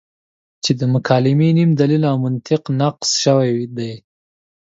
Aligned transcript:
چې 0.63 0.71
د 0.79 0.81
مکالمې 0.93 1.49
نیم 1.57 1.71
دلیل 1.81 2.03
او 2.11 2.15
منطق 2.25 2.61
نقص 2.81 3.09
شوی 3.23 3.51
دی. 3.77 3.93